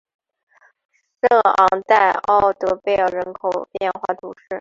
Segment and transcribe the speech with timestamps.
[1.21, 4.47] 圣昂代奥德贝尔人口变化图示